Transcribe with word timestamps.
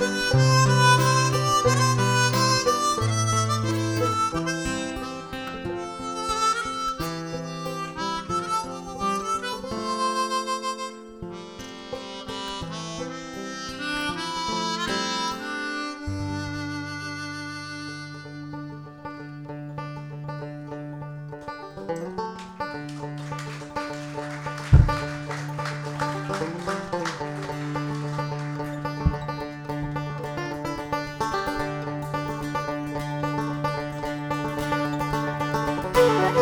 Música 0.00 0.59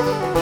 Música 0.08 0.37